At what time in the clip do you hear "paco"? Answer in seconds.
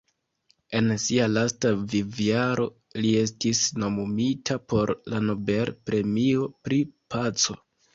7.19-7.63